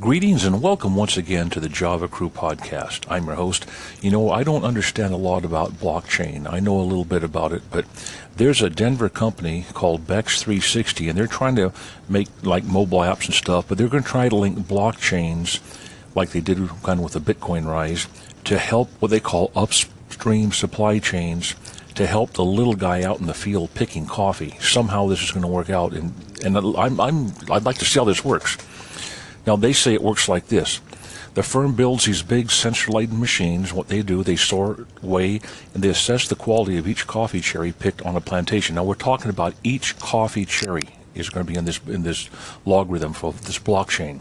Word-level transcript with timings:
Greetings 0.00 0.46
and 0.46 0.62
welcome 0.62 0.96
once 0.96 1.18
again 1.18 1.50
to 1.50 1.60
the 1.60 1.68
Java 1.68 2.08
Crew 2.08 2.30
podcast. 2.30 3.04
I'm 3.10 3.26
your 3.26 3.34
host. 3.34 3.66
You 4.00 4.10
know, 4.10 4.30
I 4.30 4.42
don't 4.42 4.64
understand 4.64 5.12
a 5.12 5.18
lot 5.18 5.44
about 5.44 5.74
blockchain. 5.74 6.50
I 6.50 6.60
know 6.60 6.80
a 6.80 6.80
little 6.80 7.04
bit 7.04 7.22
about 7.22 7.52
it, 7.52 7.60
but 7.70 7.84
there's 8.36 8.62
a 8.62 8.70
Denver 8.70 9.10
company 9.10 9.66
called 9.74 10.06
Bext360 10.06 11.10
and 11.10 11.18
they're 11.18 11.26
trying 11.26 11.56
to 11.56 11.74
make 12.08 12.28
like 12.42 12.64
mobile 12.64 13.00
apps 13.00 13.26
and 13.26 13.34
stuff, 13.34 13.68
but 13.68 13.76
they're 13.76 13.86
going 13.86 14.02
to 14.02 14.08
try 14.08 14.30
to 14.30 14.34
link 14.34 14.60
blockchains 14.60 15.60
like 16.14 16.30
they 16.30 16.40
did 16.40 16.56
kind 16.82 16.98
of 16.98 17.04
with 17.04 17.12
the 17.12 17.20
Bitcoin 17.34 17.66
rise 17.66 18.08
to 18.44 18.58
help 18.58 18.88
what 18.98 19.10
they 19.10 19.20
call 19.20 19.52
upstream 19.54 20.52
supply 20.52 21.00
chains 21.00 21.54
to 21.96 22.06
help 22.06 22.32
the 22.32 22.44
little 22.44 22.74
guy 22.74 23.02
out 23.02 23.20
in 23.20 23.26
the 23.26 23.34
field 23.34 23.74
picking 23.74 24.06
coffee. 24.06 24.56
Somehow 24.58 25.06
this 25.06 25.22
is 25.22 25.32
going 25.32 25.42
to 25.42 25.48
work 25.48 25.68
out 25.68 25.92
and 25.92 26.14
and 26.42 26.56
I'm, 26.56 26.98
I'm 26.98 27.32
I'd 27.50 27.64
like 27.64 27.76
to 27.76 27.84
see 27.84 28.00
how 28.00 28.06
this 28.06 28.24
works. 28.24 28.56
Now, 29.46 29.56
they 29.56 29.72
say 29.72 29.94
it 29.94 30.02
works 30.02 30.28
like 30.28 30.46
this. 30.48 30.80
The 31.34 31.42
firm 31.42 31.74
builds 31.74 32.04
these 32.04 32.22
big 32.22 32.50
sensor-laden 32.50 33.18
machines. 33.18 33.72
What 33.72 33.88
they 33.88 34.02
do, 34.02 34.22
they 34.22 34.36
sort, 34.36 34.86
weigh, 35.02 35.40
and 35.72 35.82
they 35.82 35.88
assess 35.88 36.28
the 36.28 36.34
quality 36.34 36.76
of 36.76 36.86
each 36.86 37.06
coffee 37.06 37.40
cherry 37.40 37.72
picked 37.72 38.02
on 38.02 38.16
a 38.16 38.20
plantation. 38.20 38.74
Now, 38.74 38.84
we're 38.84 38.94
talking 38.94 39.30
about 39.30 39.54
each 39.64 39.98
coffee 39.98 40.44
cherry 40.44 40.82
is 41.14 41.30
going 41.30 41.46
to 41.46 41.52
be 41.52 41.58
in 41.58 41.64
this 41.64 41.80
in 41.86 42.02
this 42.02 42.30
logarithm 42.64 43.12
for 43.12 43.32
this 43.32 43.58
blockchain. 43.58 44.20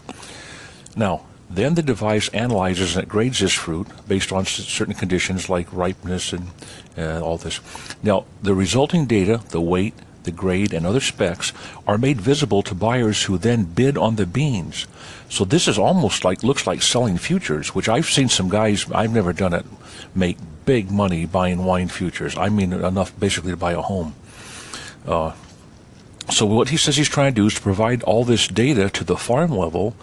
Now, 0.95 1.25
then 1.49 1.75
the 1.75 1.83
device 1.83 2.29
analyzes 2.29 2.95
and 2.95 3.03
it 3.03 3.09
grades 3.09 3.39
this 3.39 3.53
fruit 3.53 3.87
based 4.07 4.31
on 4.31 4.45
certain 4.45 4.93
conditions 4.93 5.49
like 5.49 5.71
ripeness 5.71 6.33
and 6.33 6.51
uh, 6.97 7.21
all 7.21 7.37
this. 7.37 7.59
Now, 8.01 8.25
the 8.41 8.53
resulting 8.53 9.05
data, 9.05 9.41
the 9.49 9.61
weight, 9.61 9.93
the 10.23 10.31
grade, 10.31 10.73
and 10.73 10.85
other 10.85 10.99
specs 10.99 11.53
are 11.87 11.97
made 11.97 12.21
visible 12.21 12.61
to 12.63 12.75
buyers 12.75 13.23
who 13.23 13.37
then 13.37 13.63
bid 13.63 13.97
on 13.97 14.15
the 14.15 14.25
beans. 14.25 14.87
So 15.29 15.45
this 15.45 15.67
is 15.67 15.77
almost 15.77 16.23
like 16.23 16.43
looks 16.43 16.67
like 16.67 16.81
selling 16.81 17.17
futures, 17.17 17.73
which 17.73 17.89
I've 17.89 18.05
seen 18.05 18.29
some 18.29 18.49
guys 18.49 18.85
I've 18.91 19.13
never 19.13 19.33
done 19.33 19.53
it 19.53 19.65
make 20.13 20.37
big 20.65 20.91
money 20.91 21.25
buying 21.25 21.63
wine 21.65 21.87
futures. 21.87 22.37
I 22.37 22.49
mean 22.49 22.73
enough 22.73 23.17
basically 23.19 23.51
to 23.51 23.57
buy 23.57 23.73
a 23.73 23.81
home. 23.81 24.15
Uh, 25.05 25.33
so 26.29 26.45
what 26.45 26.69
he 26.69 26.77
says 26.77 26.97
he's 26.97 27.09
trying 27.09 27.33
to 27.33 27.41
do 27.41 27.47
is 27.47 27.55
to 27.55 27.61
provide 27.61 28.03
all 28.03 28.23
this 28.23 28.47
data 28.47 28.89
to 28.91 29.03
the 29.03 29.17
farm 29.17 29.51
level 29.51 29.95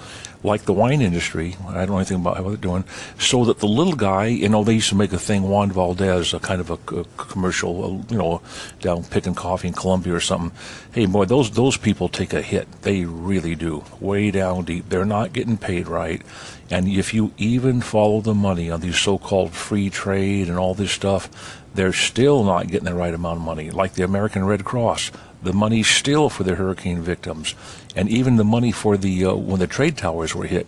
like 0.45 0.63
the 0.63 0.73
wine 0.73 1.01
industry. 1.01 1.57
I 1.67 1.75
don't 1.75 1.91
know 1.91 1.97
anything 1.97 2.21
about 2.21 2.43
what 2.43 2.51
they're 2.51 2.57
doing. 2.57 2.85
So 3.19 3.45
that 3.47 3.59
the 3.59 3.67
little 3.67 3.95
guy, 3.95 4.27
you 4.27 4.49
know, 4.49 4.63
they 4.63 4.75
used 4.75 4.89
to 4.91 4.95
make 4.95 5.13
a 5.13 5.19
thing, 5.19 5.49
Juan 5.49 5.73
Valdez, 5.73 6.33
a 6.33 6.39
kind 6.39 6.61
of 6.61 6.71
a, 6.71 6.79
a 6.97 7.05
commercial, 7.17 8.05
you 8.09 8.17
know, 8.17 8.41
down 8.81 9.05
picking 9.05 9.35
coffee 9.35 9.69
in 9.69 9.75
Colombia 9.75 10.15
or 10.15 10.21
something. 10.21 10.57
Hey, 10.93 11.07
boy, 11.07 11.25
those 11.25 11.51
those 11.51 11.77
people 11.77 12.09
take 12.09 12.33
a 12.33 12.43
hit. 12.43 12.71
They 12.83 13.05
really 13.05 13.55
do, 13.55 13.85
way 14.01 14.31
down 14.31 14.65
deep. 14.65 14.89
They're 14.89 15.05
not 15.05 15.33
getting 15.33 15.57
paid 15.57 15.89
right. 15.89 16.23
And 16.71 16.87
if 16.87 17.15
you 17.15 17.33
even 17.39 17.81
follow 17.81 18.21
the 18.21 18.35
money 18.35 18.71
on 18.71 18.81
these 18.81 18.99
so-called 18.99 19.53
free 19.53 19.89
trade 19.89 20.49
and 20.49 20.59
all 20.59 20.75
this 20.75 20.93
stuff, 20.93 21.31
they're 21.75 21.93
still 21.93 22.45
not 22.45 22.69
getting 22.69 22.85
the 22.85 22.95
right 22.95 23.15
amount 23.15 23.39
of 23.39 23.45
money. 23.45 23.71
Like 23.71 23.95
the 23.95 24.03
American 24.03 24.45
Red 24.45 24.65
Cross, 24.65 25.11
the 25.43 25.53
money 25.53 25.83
still 25.83 26.29
for 26.29 26.45
the 26.45 26.55
hurricane 26.55 27.01
victims 27.01 27.55
and 27.95 28.09
even 28.09 28.37
the 28.37 28.45
money 28.45 28.73
for 28.73 28.97
the 28.97 29.25
uh, 29.25 29.35
when 29.35 29.61
the 29.61 29.67
trade 29.67 29.97
towers 29.97 30.35
were 30.35 30.47
hit. 30.47 30.67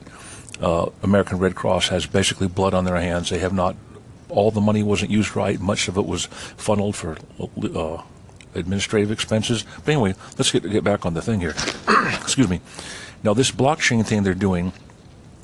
Uh, 0.60 0.90
American 1.02 1.38
Red 1.38 1.54
Cross 1.54 1.88
has 1.88 2.06
basically 2.06 2.46
blood 2.46 2.74
on 2.74 2.84
their 2.84 2.96
hands. 2.96 3.30
They 3.30 3.38
have 3.38 3.52
not. 3.52 3.76
All 4.28 4.50
the 4.50 4.60
money 4.60 4.82
wasn't 4.82 5.10
used 5.10 5.34
right. 5.34 5.58
Much 5.58 5.88
of 5.88 5.96
it 5.96 6.06
was 6.06 6.26
funneled 6.26 6.94
for 6.94 7.16
uh, 7.74 8.02
administrative 8.54 9.10
expenses. 9.10 9.64
But 9.84 9.92
anyway, 9.92 10.14
let's 10.38 10.50
get 10.50 10.68
get 10.70 10.84
back 10.84 11.06
on 11.06 11.14
the 11.14 11.22
thing 11.22 11.40
here. 11.40 11.54
Excuse 12.20 12.48
me. 12.48 12.60
Now 13.22 13.34
this 13.34 13.50
blockchain 13.50 14.06
thing 14.06 14.22
they're 14.22 14.34
doing 14.34 14.72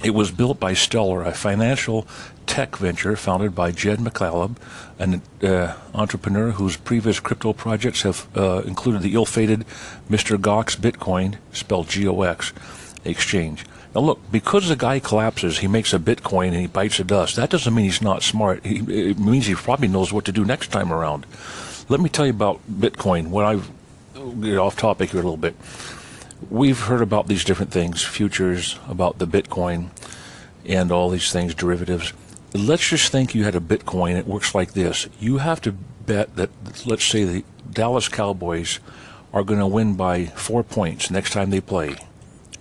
it 0.04 0.10
was 0.10 0.30
built 0.30 0.60
by 0.60 0.74
Stellar, 0.74 1.22
a 1.22 1.32
financial 1.32 2.06
tech 2.46 2.76
venture 2.76 3.16
founded 3.16 3.54
by 3.54 3.72
Jed 3.72 3.98
McCaleb, 3.98 4.56
an 4.98 5.22
uh, 5.42 5.74
entrepreneur 5.94 6.52
whose 6.52 6.76
previous 6.76 7.18
crypto 7.20 7.52
projects 7.52 8.02
have 8.02 8.26
uh, 8.36 8.62
included 8.66 9.02
the 9.02 9.14
ill-fated 9.14 9.64
Mr. 10.08 10.36
Gox 10.36 10.76
Bitcoin, 10.76 11.36
spelled 11.52 11.88
G-O-X, 11.88 12.52
exchange. 13.04 13.64
Now 13.94 14.02
look, 14.02 14.20
because 14.30 14.68
the 14.68 14.76
guy 14.76 15.00
collapses, 15.00 15.58
he 15.58 15.66
makes 15.68 15.94
a 15.94 15.98
Bitcoin 15.98 16.48
and 16.48 16.56
he 16.56 16.66
bites 16.66 16.98
the 16.98 17.04
dust. 17.04 17.36
That 17.36 17.50
doesn't 17.50 17.74
mean 17.74 17.86
he's 17.86 18.02
not 18.02 18.22
smart. 18.22 18.64
He, 18.64 18.78
it 19.10 19.18
means 19.18 19.46
he 19.46 19.54
probably 19.54 19.88
knows 19.88 20.12
what 20.12 20.26
to 20.26 20.32
do 20.32 20.44
next 20.44 20.68
time 20.68 20.92
around. 20.92 21.26
Let 21.88 22.00
me 22.00 22.08
tell 22.08 22.26
you 22.26 22.32
about 22.32 22.60
Bitcoin. 22.70 23.28
When 23.28 23.46
I 23.46 23.60
get 24.40 24.58
off 24.58 24.76
topic 24.76 25.10
here 25.10 25.20
a 25.20 25.22
little 25.22 25.36
bit 25.36 25.54
we've 26.50 26.80
heard 26.80 27.02
about 27.02 27.26
these 27.26 27.44
different 27.44 27.72
things, 27.72 28.02
futures, 28.02 28.78
about 28.88 29.18
the 29.18 29.26
Bitcoin, 29.26 29.90
and 30.64 30.90
all 30.90 31.10
these 31.10 31.32
things, 31.32 31.54
derivatives. 31.54 32.12
Let's 32.52 32.88
just 32.88 33.12
think 33.12 33.34
you 33.34 33.44
had 33.44 33.54
a 33.54 33.60
Bitcoin. 33.60 34.16
It 34.16 34.26
works 34.26 34.54
like 34.54 34.72
this. 34.72 35.08
You 35.20 35.38
have 35.38 35.60
to 35.62 35.72
bet 35.72 36.36
that, 36.36 36.50
let's 36.86 37.04
say, 37.04 37.24
the 37.24 37.44
Dallas 37.70 38.08
Cowboys 38.08 38.80
are 39.32 39.44
going 39.44 39.60
to 39.60 39.66
win 39.66 39.94
by 39.94 40.26
four 40.26 40.62
points 40.62 41.10
next 41.10 41.32
time 41.32 41.50
they 41.50 41.60
play. 41.60 41.96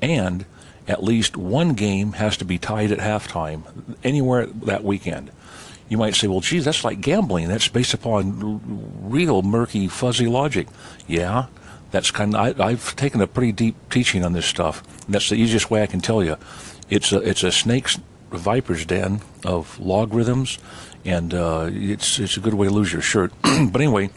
And 0.01 0.45
at 0.87 1.03
least 1.03 1.37
one 1.37 1.73
game 1.73 2.13
has 2.13 2.37
to 2.37 2.45
be 2.45 2.57
tied 2.57 2.91
at 2.91 2.99
halftime 2.99 3.63
anywhere 4.03 4.45
that 4.47 4.83
weekend. 4.83 5.31
You 5.87 5.97
might 5.97 6.15
say, 6.15 6.27
well, 6.27 6.41
geez, 6.41 6.65
that's 6.65 6.83
like 6.83 7.01
gambling. 7.01 7.47
That's 7.47 7.67
based 7.67 7.93
upon 7.93 8.61
real 9.03 9.41
murky, 9.43 9.87
fuzzy 9.87 10.25
logic. 10.25 10.67
Yeah, 11.07 11.45
that's 11.95 12.11
kind 12.11 12.35
of, 12.35 12.59
I, 12.59 12.71
have 12.71 12.93
taken 12.97 13.21
a 13.21 13.27
pretty 13.27 13.53
deep 13.53 13.75
teaching 13.89 14.25
on 14.25 14.33
this 14.33 14.45
stuff. 14.45 14.83
that's 15.07 15.29
the 15.29 15.35
easiest 15.35 15.71
way 15.71 15.81
I 15.81 15.85
can 15.85 16.01
tell 16.01 16.21
you. 16.21 16.35
It's 16.89 17.13
a, 17.13 17.19
it's 17.19 17.41
a 17.41 17.53
snake's 17.53 17.97
viper's 18.31 18.85
den 18.85 19.21
of 19.45 19.79
logarithms, 19.79 20.59
and 21.05 21.33
uh, 21.33 21.69
it's, 21.71 22.19
it's 22.19 22.35
a 22.35 22.41
good 22.41 22.53
way 22.53 22.67
to 22.67 22.73
lose 22.73 22.91
your 22.91 23.01
shirt. 23.01 23.31
but 23.41 23.79
anyway, 23.79 24.09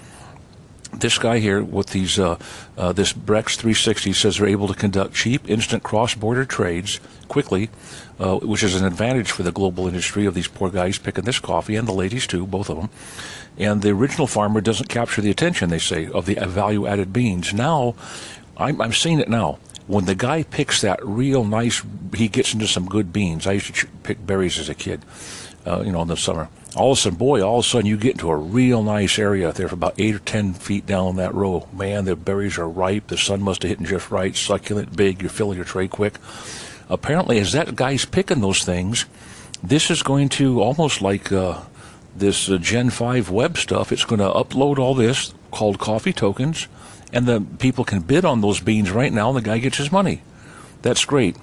this 0.93 1.19
guy 1.19 1.39
here 1.39 1.63
with 1.63 1.89
these 1.89 2.19
uh, 2.19 2.39
uh, 2.77 2.93
this 2.93 3.13
Bext 3.13 3.61
360 3.61 4.13
says 4.13 4.39
they're 4.39 4.49
able 4.49 4.69
to 4.69 4.75
conduct 4.75 5.15
cheap, 5.15 5.49
instant 5.49 5.83
cross-border 5.83 6.45
trades 6.45 6.99
quickly, 7.29 7.71
uh, 8.19 8.37
which 8.39 8.63
is 8.63 8.75
an 8.75 8.87
advantage 8.87 9.31
for 9.31 9.43
the 9.43 9.53
global 9.53 9.87
industry 9.87 10.25
of 10.27 10.35
these 10.35 10.49
poor 10.49 10.71
guys 10.71 10.99
picking 10.99 11.25
this 11.25 11.39
coffee 11.39 11.77
and 11.77 11.87
the 11.87 11.93
ladies 11.93 12.27
too, 12.27 12.47
both 12.47 12.71
of 12.71 12.77
them 12.77 12.89
and 13.59 13.83
the 13.83 13.91
original 13.91 14.27
farmer 14.27 14.61
doesn't 14.61 14.89
capture 14.89 15.21
the 15.21 15.31
attention, 15.31 15.69
they 15.69 15.79
say, 15.79 16.07
of 16.07 16.27
the 16.27 16.35
value 16.35 16.87
added 16.87 17.13
beans. 17.13 17.53
Now, 17.53 17.95
I'm, 18.57 18.81
I'm 18.81 18.93
seeing 18.93 19.19
it 19.19 19.29
now. 19.29 19.59
When 19.89 20.05
the 20.05 20.15
guy 20.15 20.45
picks 20.45 20.81
that 20.83 21.05
real 21.05 21.45
nice, 21.45 21.83
he 22.15 22.29
gets 22.29 22.55
into 22.55 22.69
some 22.69 22.87
good 22.87 23.13
beans. 23.13 23.47
I 23.47 23.53
used 23.53 23.75
to 23.75 23.87
pick 24.03 24.25
berries 24.25 24.59
as 24.59 24.69
a 24.69 24.75
kid, 24.75 25.03
uh, 25.67 25.83
you 25.85 25.93
know, 25.93 26.03
in 26.03 26.09
the 26.09 26.17
summer. 26.17 26.49
All 26.77 26.93
of 26.93 26.99
a 26.99 27.01
sudden, 27.01 27.19
boy, 27.19 27.43
all 27.43 27.61
of 27.61 27.65
a 27.65 27.69
sudden 27.69 27.87
you 27.87 27.97
get 27.97 28.13
into 28.13 28.31
a 28.31 28.37
real 28.37 28.83
nice 28.83 29.19
area 29.19 29.53
there 29.53 29.69
for 29.69 29.75
about 29.75 29.99
eight 29.99 30.15
or 30.15 30.21
ten 30.21 30.53
feet 30.53 30.87
down 30.87 31.17
that 31.17 31.35
row. 31.35 31.67
Man, 31.73 32.05
the 32.05 32.15
berries 32.15 32.59
are 32.59 32.69
ripe. 32.69 33.09
The 33.09 33.17
sun 33.17 33.43
must 33.43 33.63
have 33.63 33.71
hit 33.71 33.89
just 33.89 34.11
right, 34.11 34.37
succulent, 34.37 34.97
big. 34.97 35.23
You're 35.23 35.31
filling 35.31 35.57
your 35.57 35.65
tray 35.65 35.89
quick. 35.89 36.19
Apparently, 36.91 37.39
as 37.39 37.53
that 37.53 37.75
guy's 37.75 38.05
picking 38.05 38.41
those 38.41 38.65
things, 38.65 39.07
this 39.63 39.91
is 39.91 40.03
going 40.03 40.29
to 40.31 40.63
almost 40.63 41.03
like 41.03 41.33
uh, 41.33 41.63
this 42.15 42.49
uh, 42.49 42.59
Gen 42.59 42.91
5 42.91 43.31
web 43.31 43.57
stuff. 43.57 43.93
It's 43.93 44.05
going 44.05 44.21
to 44.21 44.29
upload 44.29 44.79
all 44.79 44.95
this 44.95 45.35
called 45.51 45.79
coffee 45.79 46.13
tokens, 46.13 46.69
and 47.13 47.27
the 47.27 47.41
people 47.59 47.85
can 47.85 48.01
bid 48.01 48.25
on 48.25 48.41
those 48.41 48.61
beans 48.61 48.91
right 48.91 49.13
now, 49.13 49.29
and 49.29 49.37
the 49.37 49.43
guy 49.43 49.59
gets 49.59 49.79
his 49.79 49.93
money. 49.93 50.23
That's 50.83 51.05
great. 51.05 51.37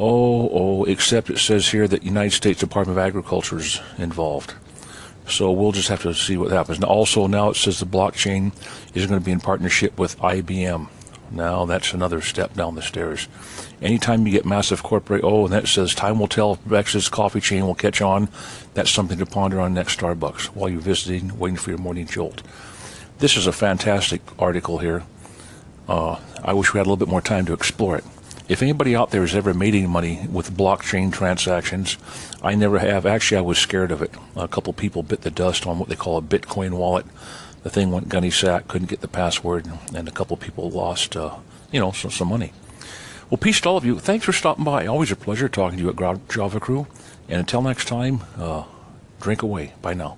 Oh, 0.00 0.48
oh, 0.52 0.84
except 0.84 1.28
it 1.28 1.38
says 1.38 1.68
here 1.68 1.88
that 1.88 2.04
United 2.04 2.30
States 2.30 2.60
Department 2.60 2.96
of 2.96 3.04
Agriculture 3.04 3.58
is 3.58 3.80
involved. 3.98 4.54
So 5.26 5.50
we'll 5.50 5.72
just 5.72 5.88
have 5.88 6.02
to 6.02 6.14
see 6.14 6.36
what 6.36 6.52
happens. 6.52 6.78
Now, 6.78 6.86
also, 6.86 7.26
now 7.26 7.50
it 7.50 7.56
says 7.56 7.80
the 7.80 7.86
blockchain 7.86 8.52
is 8.94 9.06
going 9.06 9.20
to 9.20 9.24
be 9.24 9.32
in 9.32 9.40
partnership 9.40 9.98
with 9.98 10.16
IBM. 10.20 10.88
Now 11.32 11.66
that's 11.66 11.92
another 11.92 12.20
step 12.20 12.54
down 12.54 12.76
the 12.76 12.82
stairs. 12.82 13.26
Anytime 13.82 14.24
you 14.24 14.32
get 14.32 14.46
massive 14.46 14.84
corporate, 14.84 15.24
oh, 15.24 15.44
and 15.44 15.52
that 15.52 15.66
says 15.66 15.94
time 15.94 16.20
will 16.20 16.28
tell 16.28 16.52
if 16.52 16.64
Bext's 16.64 17.08
coffee 17.08 17.40
chain 17.40 17.66
will 17.66 17.74
catch 17.74 18.00
on, 18.00 18.28
that's 18.74 18.90
something 18.90 19.18
to 19.18 19.26
ponder 19.26 19.60
on 19.60 19.74
next 19.74 19.98
Starbucks 19.98 20.46
while 20.46 20.70
you're 20.70 20.80
visiting, 20.80 21.36
waiting 21.40 21.56
for 21.56 21.70
your 21.70 21.78
morning 21.78 22.06
jolt. 22.06 22.42
This 23.18 23.36
is 23.36 23.48
a 23.48 23.52
fantastic 23.52 24.22
article 24.38 24.78
here. 24.78 25.02
Uh, 25.88 26.20
I 26.42 26.52
wish 26.52 26.72
we 26.72 26.78
had 26.78 26.86
a 26.86 26.88
little 26.88 27.04
bit 27.04 27.08
more 27.08 27.20
time 27.20 27.46
to 27.46 27.52
explore 27.52 27.96
it. 27.96 28.04
If 28.48 28.62
anybody 28.62 28.96
out 28.96 29.10
there 29.10 29.20
has 29.20 29.34
ever 29.34 29.52
made 29.52 29.74
any 29.74 29.86
money 29.86 30.26
with 30.30 30.56
blockchain 30.56 31.12
transactions, 31.12 31.98
I 32.42 32.54
never 32.54 32.78
have. 32.78 33.04
Actually, 33.04 33.38
I 33.38 33.42
was 33.42 33.58
scared 33.58 33.92
of 33.92 34.00
it. 34.00 34.10
A 34.34 34.48
couple 34.48 34.72
people 34.72 35.02
bit 35.02 35.20
the 35.20 35.30
dust 35.30 35.66
on 35.66 35.78
what 35.78 35.90
they 35.90 35.96
call 35.96 36.16
a 36.16 36.22
Bitcoin 36.22 36.72
wallet 36.72 37.04
the 37.62 37.70
thing 37.70 37.90
went 37.90 38.08
gunny 38.08 38.30
sack, 38.30 38.68
couldn't 38.68 38.88
get 38.88 39.00
the 39.00 39.08
password, 39.08 39.70
and 39.94 40.08
a 40.08 40.12
couple 40.12 40.36
people 40.36 40.70
lost, 40.70 41.16
uh, 41.16 41.36
you 41.72 41.80
know, 41.80 41.92
some, 41.92 42.10
some 42.10 42.28
money. 42.28 42.52
Well, 43.28 43.38
peace 43.38 43.60
to 43.60 43.68
all 43.68 43.76
of 43.76 43.84
you. 43.84 43.98
Thanks 43.98 44.24
for 44.24 44.32
stopping 44.32 44.64
by. 44.64 44.86
Always 44.86 45.10
a 45.10 45.16
pleasure 45.16 45.48
talking 45.48 45.78
to 45.78 45.84
you 45.84 45.90
at 45.90 46.28
Java 46.28 46.60
Crew. 46.60 46.86
And 47.28 47.40
until 47.40 47.60
next 47.60 47.86
time, 47.86 48.22
uh, 48.38 48.64
drink 49.20 49.42
away. 49.42 49.74
Bye 49.82 49.94
now. 49.94 50.16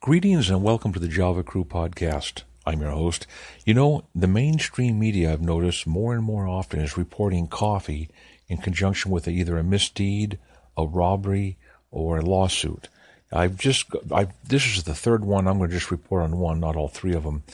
Greetings 0.00 0.50
and 0.50 0.62
welcome 0.62 0.92
to 0.92 1.00
the 1.00 1.08
Java 1.08 1.42
Crew 1.42 1.64
podcast. 1.64 2.42
I'm 2.66 2.80
your 2.80 2.90
host. 2.90 3.28
You 3.64 3.74
know, 3.74 4.04
the 4.12 4.26
mainstream 4.26 4.98
media 4.98 5.32
I've 5.32 5.40
noticed 5.40 5.86
more 5.86 6.14
and 6.14 6.24
more 6.24 6.48
often 6.48 6.80
is 6.80 6.98
reporting 6.98 7.46
coffee 7.46 8.08
in 8.48 8.58
conjunction 8.58 9.12
with 9.12 9.28
either 9.28 9.56
a 9.56 9.62
misdeed, 9.62 10.38
a 10.76 10.84
robbery, 10.84 11.58
or 11.92 12.18
a 12.18 12.22
lawsuit. 12.22 12.88
I've 13.32 13.56
just, 13.56 13.86
I 14.12 14.28
this 14.44 14.66
is 14.66 14.82
the 14.82 14.94
third 14.94 15.24
one. 15.24 15.46
I'm 15.46 15.58
going 15.58 15.70
to 15.70 15.76
just 15.76 15.90
report 15.90 16.24
on 16.24 16.38
one, 16.38 16.58
not 16.60 16.76
all 16.76 16.88
three 16.88 17.14
of 17.14 17.22
them. 17.22 17.44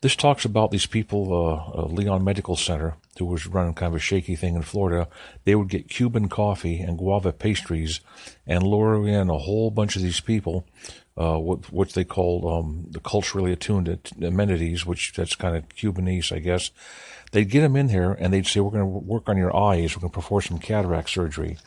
This 0.00 0.16
talks 0.16 0.44
about 0.44 0.70
these 0.70 0.86
people, 0.86 1.32
uh, 1.32 1.78
uh, 1.78 1.86
Leon 1.86 2.24
Medical 2.24 2.56
Center, 2.56 2.96
who 3.18 3.24
was 3.24 3.46
running 3.46 3.72
kind 3.72 3.92
of 3.92 3.96
a 3.96 4.00
shaky 4.00 4.36
thing 4.36 4.54
in 4.54 4.60
Florida. 4.60 5.08
They 5.44 5.54
would 5.54 5.68
get 5.68 5.88
Cuban 5.88 6.28
coffee 6.28 6.80
and 6.80 6.98
guava 6.98 7.32
pastries 7.32 8.00
and 8.46 8.62
lure 8.62 9.08
in 9.08 9.30
a 9.30 9.38
whole 9.38 9.70
bunch 9.70 9.96
of 9.96 10.02
these 10.02 10.20
people, 10.20 10.66
uh, 11.16 11.38
what, 11.38 11.72
what 11.72 11.90
they 11.90 12.04
call 12.04 12.48
um, 12.48 12.86
the 12.90 13.00
culturally 13.00 13.52
attuned 13.52 14.12
amenities, 14.20 14.84
which 14.84 15.12
that's 15.14 15.36
kind 15.36 15.56
of 15.56 15.68
Cubanese, 15.68 16.32
I 16.32 16.40
guess. 16.40 16.70
They'd 17.32 17.50
get 17.50 17.60
them 17.60 17.76
in 17.76 17.88
here 17.88 18.12
and 18.12 18.32
they'd 18.32 18.46
say, 18.46 18.60
We're 18.60 18.70
going 18.70 18.82
to 18.82 18.86
work 18.86 19.28
on 19.28 19.36
your 19.36 19.56
eyes. 19.56 19.96
We're 19.96 20.02
going 20.02 20.10
to 20.10 20.14
perform 20.14 20.42
some 20.42 20.58
cataract 20.58 21.10
surgery. 21.10 21.58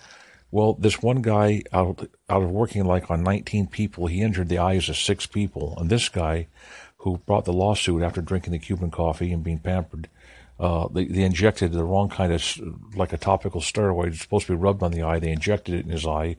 Well, 0.50 0.74
this 0.74 1.02
one 1.02 1.22
guy 1.22 1.64
out 1.74 2.08
out 2.30 2.44
of 2.44 2.50
working 2.50 2.86
like 2.86 3.12
on 3.12 3.22
19 3.24 3.68
people, 3.68 4.08
he 4.08 4.22
injured 4.22 4.48
the 4.48 4.60
eyes 4.60 4.88
of 4.88 4.96
six 4.96 5.26
people. 5.26 5.76
And 5.78 5.90
this 5.90 6.08
guy, 6.08 6.48
who 6.98 7.18
brought 7.20 7.46
the 7.46 7.54
lawsuit 7.54 8.04
after 8.04 8.22
drinking 8.22 8.54
the 8.54 8.60
Cuban 8.60 8.92
coffee 8.92 9.32
and 9.32 9.44
being 9.44 9.60
pampered. 9.60 10.10
Uh, 10.60 10.88
they, 10.88 11.06
they 11.06 11.24
injected 11.24 11.72
the 11.72 11.84
wrong 11.84 12.10
kind 12.10 12.34
of, 12.34 12.44
like 12.96 13.14
a 13.14 13.18
topical 13.18 13.62
steroid. 13.62 14.08
It's 14.08 14.22
supposed 14.22 14.48
to 14.48 14.54
be 14.54 14.60
rubbed 14.60 14.82
on 14.82 14.92
the 14.92 15.04
eye. 15.04 15.20
They 15.20 15.32
injected 15.32 15.76
it 15.76 15.86
in 15.86 15.92
his 15.92 16.06
eye. 16.06 16.38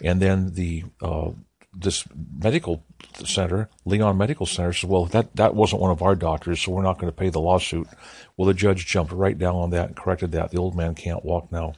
And 0.00 0.20
then 0.20 0.54
the, 0.54 0.84
uh, 1.00 1.32
this 1.72 2.04
medical 2.42 2.84
center, 3.24 3.68
Leon 3.84 4.16
Medical 4.18 4.46
Center, 4.46 4.72
says, 4.72 4.88
well, 4.88 5.06
that, 5.06 5.34
that 5.36 5.54
wasn't 5.54 5.82
one 5.82 5.90
of 5.90 6.02
our 6.02 6.14
doctors, 6.14 6.60
so 6.60 6.72
we're 6.72 6.82
not 6.82 6.98
going 6.98 7.10
to 7.10 7.16
pay 7.16 7.30
the 7.30 7.40
lawsuit. 7.40 7.88
Well, 8.36 8.46
the 8.46 8.54
judge 8.54 8.86
jumped 8.86 9.12
right 9.12 9.38
down 9.38 9.56
on 9.56 9.70
that 9.70 9.88
and 9.88 9.96
corrected 9.96 10.32
that. 10.32 10.50
The 10.50 10.58
old 10.58 10.76
man 10.76 10.94
can't 10.94 11.24
walk 11.24 11.50
now. 11.50 11.74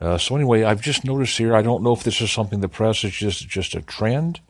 Uh, 0.00 0.18
so 0.18 0.34
anyway, 0.34 0.64
I've 0.64 0.82
just 0.82 1.04
noticed 1.04 1.38
here, 1.38 1.54
I 1.54 1.62
don't 1.62 1.82
know 1.82 1.92
if 1.92 2.02
this 2.02 2.20
is 2.20 2.32
something 2.32 2.60
the 2.60 2.68
press 2.68 3.04
is 3.04 3.12
just, 3.12 3.48
just 3.48 3.74
a 3.74 3.82
trend 3.82 4.40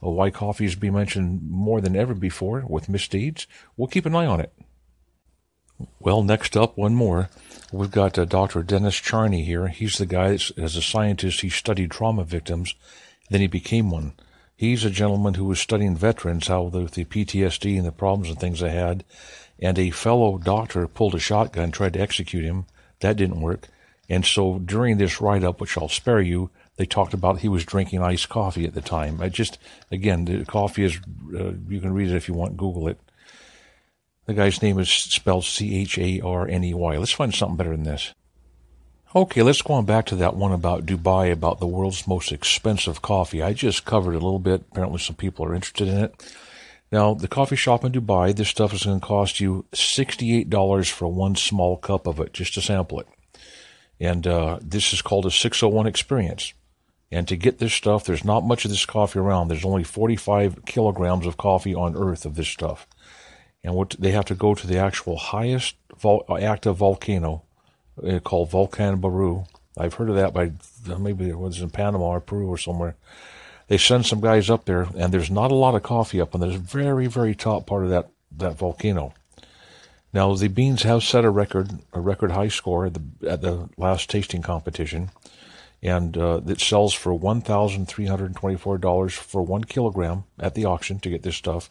why 0.00 0.30
coffee 0.30 0.64
is 0.64 0.76
being 0.76 0.94
mentioned 0.94 1.40
more 1.50 1.80
than 1.80 1.96
ever 1.96 2.14
before 2.14 2.64
with 2.68 2.88
misdeeds. 2.88 3.46
We'll 3.76 3.88
keep 3.88 4.06
an 4.06 4.14
eye 4.14 4.26
on 4.26 4.40
it. 4.40 4.52
Well, 6.00 6.22
next 6.22 6.56
up, 6.56 6.76
one 6.76 6.94
more. 6.94 7.30
We've 7.72 7.90
got 7.90 8.18
uh, 8.18 8.24
Dr. 8.24 8.62
Dennis 8.62 8.96
Charney 8.96 9.44
here. 9.44 9.68
He's 9.68 9.98
the 9.98 10.06
guy 10.06 10.32
that, 10.32 10.50
as 10.58 10.76
a 10.76 10.82
scientist, 10.82 11.40
he 11.40 11.50
studied 11.50 11.90
trauma 11.90 12.24
victims, 12.24 12.74
then 13.30 13.40
he 13.40 13.46
became 13.46 13.90
one. 13.90 14.12
He's 14.56 14.84
a 14.84 14.90
gentleman 14.90 15.34
who 15.34 15.44
was 15.44 15.60
studying 15.60 15.96
veterans, 15.96 16.48
how 16.48 16.68
the, 16.68 16.84
the 16.84 17.04
PTSD 17.04 17.76
and 17.76 17.86
the 17.86 17.92
problems 17.92 18.28
and 18.28 18.40
things 18.40 18.60
they 18.60 18.70
had, 18.70 19.04
and 19.60 19.78
a 19.78 19.90
fellow 19.90 20.38
doctor 20.38 20.86
pulled 20.88 21.14
a 21.14 21.20
shotgun, 21.20 21.70
tried 21.70 21.92
to 21.94 22.00
execute 22.00 22.44
him. 22.44 22.66
That 23.00 23.16
didn't 23.16 23.40
work. 23.40 23.68
And 24.08 24.24
so 24.24 24.58
during 24.58 24.96
this 24.96 25.20
write 25.20 25.44
up, 25.44 25.60
which 25.60 25.76
I'll 25.76 25.88
spare 25.88 26.20
you, 26.20 26.50
they 26.76 26.86
talked 26.86 27.12
about 27.12 27.40
he 27.40 27.48
was 27.48 27.64
drinking 27.64 28.02
iced 28.02 28.28
coffee 28.28 28.64
at 28.64 28.74
the 28.74 28.80
time. 28.80 29.20
I 29.20 29.28
just, 29.28 29.58
again, 29.90 30.24
the 30.24 30.44
coffee 30.44 30.84
is, 30.84 30.98
uh, 31.34 31.52
you 31.68 31.80
can 31.80 31.92
read 31.92 32.10
it 32.10 32.16
if 32.16 32.28
you 32.28 32.34
want, 32.34 32.56
Google 32.56 32.88
it. 32.88 32.98
The 34.26 34.34
guy's 34.34 34.62
name 34.62 34.78
is 34.78 34.90
spelled 34.90 35.44
C 35.44 35.74
H 35.80 35.98
A 35.98 36.20
R 36.20 36.46
N 36.46 36.62
E 36.62 36.74
Y. 36.74 36.96
Let's 36.96 37.12
find 37.12 37.34
something 37.34 37.56
better 37.56 37.70
than 37.70 37.84
this. 37.84 38.12
Okay, 39.16 39.42
let's 39.42 39.62
go 39.62 39.72
on 39.72 39.86
back 39.86 40.04
to 40.06 40.16
that 40.16 40.36
one 40.36 40.52
about 40.52 40.84
Dubai, 40.84 41.32
about 41.32 41.60
the 41.60 41.66
world's 41.66 42.06
most 42.06 42.30
expensive 42.30 43.00
coffee. 43.00 43.42
I 43.42 43.54
just 43.54 43.86
covered 43.86 44.12
it 44.12 44.20
a 44.20 44.24
little 44.24 44.38
bit. 44.38 44.64
Apparently, 44.70 44.98
some 44.98 45.16
people 45.16 45.46
are 45.46 45.54
interested 45.54 45.88
in 45.88 45.96
it. 45.96 46.34
Now, 46.92 47.14
the 47.14 47.26
coffee 47.26 47.56
shop 47.56 47.86
in 47.86 47.92
Dubai, 47.92 48.36
this 48.36 48.50
stuff 48.50 48.74
is 48.74 48.84
going 48.84 49.00
to 49.00 49.06
cost 49.06 49.40
you 49.40 49.64
$68 49.72 50.90
for 50.90 51.08
one 51.08 51.36
small 51.36 51.78
cup 51.78 52.06
of 52.06 52.20
it, 52.20 52.34
just 52.34 52.52
to 52.54 52.60
sample 52.60 53.00
it. 53.00 53.08
And 53.98 54.26
uh, 54.26 54.58
this 54.60 54.92
is 54.92 55.00
called 55.00 55.24
a 55.24 55.30
601 55.30 55.86
experience. 55.86 56.52
And 57.10 57.26
to 57.28 57.36
get 57.36 57.58
this 57.58 57.72
stuff, 57.72 58.04
there's 58.04 58.24
not 58.24 58.44
much 58.44 58.66
of 58.66 58.70
this 58.70 58.84
coffee 58.84 59.20
around. 59.20 59.48
There's 59.48 59.64
only 59.64 59.84
45 59.84 60.66
kilograms 60.66 61.24
of 61.24 61.38
coffee 61.38 61.74
on 61.74 61.96
Earth 61.96 62.26
of 62.26 62.34
this 62.34 62.48
stuff. 62.48 62.86
And 63.64 63.74
what 63.74 63.96
they 63.98 64.10
have 64.10 64.26
to 64.26 64.34
go 64.34 64.54
to 64.54 64.66
the 64.66 64.76
actual 64.76 65.16
highest 65.16 65.76
vol- 65.96 66.26
active 66.38 66.76
volcano 66.76 67.36
uh, 67.36 67.47
called 68.24 68.50
Volcan 68.50 69.00
Baru. 69.00 69.44
I've 69.76 69.94
heard 69.94 70.10
of 70.10 70.16
that 70.16 70.34
by 70.34 70.52
maybe 70.98 71.28
it 71.28 71.38
was 71.38 71.60
in 71.60 71.70
Panama 71.70 72.06
or 72.06 72.20
Peru 72.20 72.48
or 72.48 72.58
somewhere. 72.58 72.96
They 73.68 73.78
send 73.78 74.06
some 74.06 74.20
guys 74.20 74.48
up 74.50 74.64
there, 74.64 74.88
and 74.96 75.12
there's 75.12 75.30
not 75.30 75.50
a 75.50 75.54
lot 75.54 75.74
of 75.74 75.82
coffee 75.82 76.20
up 76.20 76.34
on 76.34 76.40
the 76.40 76.58
very, 76.58 77.06
very 77.06 77.34
top 77.34 77.66
part 77.66 77.84
of 77.84 77.90
that, 77.90 78.08
that 78.36 78.56
volcano. 78.56 79.12
Now 80.12 80.34
the 80.34 80.48
beans 80.48 80.84
have 80.84 81.02
set 81.02 81.24
a 81.24 81.30
record, 81.30 81.70
a 81.92 82.00
record 82.00 82.32
high 82.32 82.48
score 82.48 82.86
at 82.86 82.94
the, 82.94 83.30
at 83.30 83.42
the 83.42 83.68
last 83.76 84.08
tasting 84.08 84.42
competition 84.42 85.10
and 85.82 86.16
uh, 86.16 86.40
it 86.46 86.60
sells 86.60 86.92
for 86.92 87.14
one 87.14 87.40
thousand 87.40 87.86
three 87.86 88.06
hundred 88.06 88.34
twenty-four 88.34 88.78
dollars 88.78 89.14
for 89.14 89.42
one 89.42 89.64
kilogram 89.64 90.24
at 90.38 90.54
the 90.54 90.64
auction 90.64 90.98
to 91.00 91.10
get 91.10 91.22
this 91.22 91.36
stuff. 91.36 91.70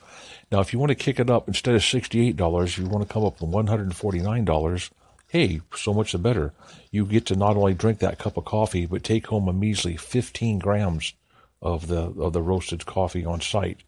Now, 0.52 0.62
if 0.62 0.72
you 0.72 0.80
want 0.80 0.90
to 0.90 0.96
kick 0.96 1.20
it 1.20 1.30
up 1.30 1.48
instead 1.48 1.76
of 1.76 1.84
sixty-eight 1.84 2.38
dollars, 2.38 2.78
you 2.78 2.86
want 2.86 3.08
to 3.08 3.14
come 3.14 3.26
up 3.26 3.42
with 3.42 3.50
one 3.50 3.68
hundred 3.68 3.94
forty-nine 3.96 4.46
dollars, 4.46 4.92
hey, 5.28 5.62
so 5.76 5.94
much 5.94 6.12
the 6.12 6.18
better. 6.18 6.54
You 6.92 7.06
get 7.06 7.26
to 7.28 7.36
not 7.36 7.58
only 7.58 7.74
drink 7.74 8.00
that 8.00 8.20
cup 8.20 8.38
of 8.38 8.46
coffee, 8.46 8.86
but 8.86 9.04
take 9.04 9.28
home 9.28 9.48
a 9.48 9.54
measly 9.54 9.98
fifteen 9.98 10.60
grams 10.60 11.14
of 11.62 11.88
the 11.88 12.14
of 12.22 12.34
the 12.34 12.42
roasted 12.42 12.86
coffee 12.86 13.26
on 13.26 13.42
site. 13.42 13.80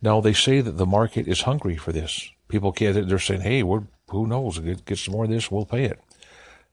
Now, 0.00 0.20
they 0.20 0.32
say 0.32 0.60
that 0.60 0.78
the 0.78 0.86
market 0.86 1.28
is 1.28 1.42
hungry 1.42 1.76
for 1.76 1.92
this. 1.92 2.28
People 2.48 2.72
can't. 2.72 3.08
They're 3.08 3.18
saying, 3.18 3.42
hey, 3.42 3.62
we're 3.62 3.84
who 4.08 4.26
knows? 4.26 4.58
Get, 4.58 4.84
get 4.84 4.98
some 4.98 5.12
more 5.12 5.24
of 5.24 5.30
this, 5.30 5.50
we'll 5.50 5.64
pay 5.64 5.84
it. 5.84 5.98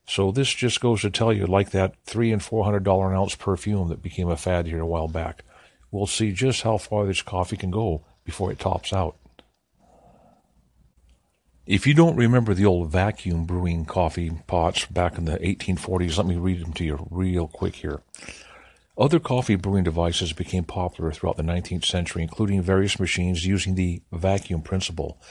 So 0.06 0.32
this 0.32 0.54
just 0.54 0.82
goes 0.82 1.02
to 1.02 1.10
tell 1.10 1.32
you, 1.32 1.46
like 1.46 1.70
that 1.70 1.94
three 2.04 2.32
and 2.32 2.44
four 2.44 2.66
hundred 2.66 2.84
dollar 2.84 3.12
an 3.12 3.18
ounce 3.18 3.36
perfume 3.36 3.90
that 3.90 4.02
became 4.02 4.30
a 4.30 4.36
fad 4.36 4.66
here 4.66 4.82
a 4.82 4.86
while 4.86 5.08
back. 5.08 5.44
We'll 5.92 6.08
see 6.08 6.32
just 6.32 6.64
how 6.64 6.78
far 6.78 7.06
this 7.06 7.22
coffee 7.22 7.58
can 7.58 7.72
go 7.72 8.04
before 8.26 8.52
it 8.52 8.60
tops 8.60 8.92
out. 8.92 9.16
If 11.70 11.86
you 11.86 11.94
don't 11.94 12.16
remember 12.16 12.56
the 12.56 12.66
old 12.66 12.92
vacuum 12.92 13.46
brewing 13.46 13.86
coffee 13.86 14.32
pots 14.48 14.88
back 14.88 15.20
in 15.20 15.26
the 15.26 15.38
1840s, 15.38 16.18
let 16.18 16.26
me 16.26 16.36
read 16.36 16.66
them 16.66 16.74
to 16.74 16.84
you 16.84 17.08
real 17.12 17.48
quick 17.48 17.76
here. 17.76 18.02
Other 18.98 19.20
coffee 19.20 19.54
brewing 19.54 19.84
devices 19.84 20.34
became 20.34 20.64
popular 20.64 21.12
throughout 21.12 21.38
the 21.38 21.44
19th 21.44 21.86
century, 21.86 22.24
including 22.24 22.64
various 22.64 23.00
machines 23.00 23.46
using 23.46 23.76
the 23.76 24.02
vacuum 24.12 24.64
principle. 24.64 25.22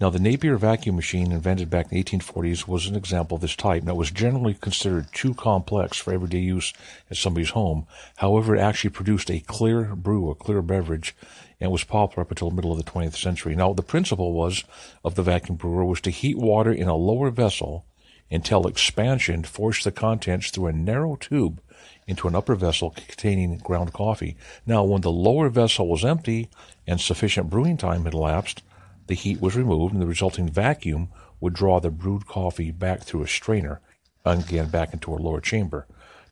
Now, 0.00 0.10
the 0.10 0.20
Napier 0.20 0.56
vacuum 0.56 0.94
machine, 0.94 1.32
invented 1.32 1.68
back 1.70 1.90
in 1.90 1.98
the 1.98 2.04
1840s, 2.04 2.68
was 2.68 2.86
an 2.86 2.94
example 2.94 3.34
of 3.34 3.40
this 3.40 3.56
type. 3.56 3.82
Now, 3.82 3.94
it 3.94 3.98
was 3.98 4.12
generally 4.12 4.54
considered 4.54 5.12
too 5.12 5.34
complex 5.34 5.98
for 5.98 6.14
everyday 6.14 6.38
use 6.38 6.72
at 7.10 7.16
somebody's 7.16 7.50
home. 7.50 7.88
However, 8.18 8.54
it 8.54 8.60
actually 8.60 8.90
produced 8.90 9.28
a 9.28 9.40
clear 9.40 9.96
brew, 9.96 10.30
a 10.30 10.36
clear 10.36 10.62
beverage, 10.62 11.16
and 11.60 11.70
was 11.70 11.84
popular 11.84 12.22
up 12.22 12.30
until 12.30 12.50
the 12.50 12.56
middle 12.56 12.72
of 12.72 12.78
the 12.78 12.90
20th 12.90 13.16
century. 13.16 13.54
Now, 13.54 13.72
the 13.72 13.82
principle 13.82 14.32
was 14.32 14.64
of 15.04 15.14
the 15.14 15.22
vacuum 15.22 15.56
brewer 15.56 15.84
was 15.84 16.00
to 16.02 16.10
heat 16.10 16.38
water 16.38 16.72
in 16.72 16.88
a 16.88 16.96
lower 16.96 17.30
vessel 17.30 17.84
until 18.30 18.66
expansion 18.66 19.42
forced 19.44 19.84
the 19.84 19.92
contents 19.92 20.50
through 20.50 20.68
a 20.68 20.72
narrow 20.72 21.16
tube 21.16 21.60
into 22.06 22.28
an 22.28 22.34
upper 22.34 22.54
vessel 22.54 22.90
containing 22.90 23.58
ground 23.58 23.92
coffee. 23.92 24.36
Now, 24.64 24.84
when 24.84 25.00
the 25.02 25.12
lower 25.12 25.48
vessel 25.48 25.88
was 25.88 26.04
empty 26.04 26.48
and 26.86 27.00
sufficient 27.00 27.50
brewing 27.50 27.76
time 27.76 28.04
had 28.04 28.14
elapsed, 28.14 28.62
the 29.06 29.14
heat 29.14 29.40
was 29.40 29.56
removed, 29.56 29.92
and 29.92 30.00
the 30.00 30.06
resulting 30.06 30.48
vacuum 30.48 31.08
would 31.40 31.52
draw 31.52 31.80
the 31.80 31.90
brewed 31.90 32.26
coffee 32.26 32.70
back 32.70 33.02
through 33.02 33.22
a 33.22 33.28
strainer, 33.28 33.80
and 34.24 34.44
again 34.44 34.68
back 34.68 34.92
into 34.92 35.12
a 35.12 35.16
lower 35.16 35.40
chamber. 35.40 35.86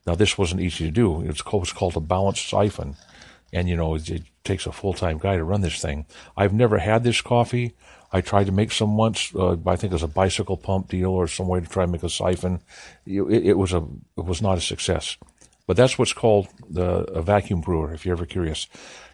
Now, 0.07 0.15
this 0.15 0.37
wasn't 0.37 0.61
easy 0.61 0.85
to 0.85 0.91
do. 0.91 1.21
It 1.21 1.27
was 1.27 1.73
called 1.73 1.97
a 1.97 1.99
balanced 1.99 2.47
siphon, 2.47 2.95
and 3.51 3.67
you 3.67 3.75
know 3.75 3.95
it 3.95 4.23
takes 4.43 4.65
a 4.65 4.71
full 4.71 4.93
time 4.93 5.17
guy 5.17 5.37
to 5.37 5.43
run 5.43 5.61
this 5.61 5.81
thing. 5.81 6.05
I've 6.35 6.53
never 6.53 6.77
had 6.77 7.03
this 7.03 7.21
coffee. 7.21 7.73
I 8.11 8.21
tried 8.21 8.47
to 8.47 8.51
make 8.51 8.71
some 8.71 8.97
once. 8.97 9.33
Uh, 9.35 9.57
I 9.65 9.75
think 9.75 9.91
it 9.91 9.95
was 9.95 10.03
a 10.03 10.07
bicycle 10.07 10.57
pump 10.57 10.89
deal 10.89 11.11
or 11.11 11.27
some 11.27 11.47
way 11.47 11.59
to 11.59 11.67
try 11.67 11.83
and 11.83 11.91
make 11.91 12.03
a 12.03 12.09
siphon. 12.09 12.61
It, 13.05 13.21
it 13.21 13.57
was 13.57 13.73
a 13.73 13.85
it 14.17 14.25
was 14.25 14.41
not 14.41 14.57
a 14.57 14.61
success. 14.61 15.17
But 15.67 15.77
that's 15.77 15.99
what's 15.99 16.13
called 16.13 16.47
the, 16.67 17.03
a 17.11 17.21
vacuum 17.21 17.61
brewer. 17.61 17.93
If 17.93 18.03
you're 18.03 18.15
ever 18.15 18.25
curious. 18.25 18.65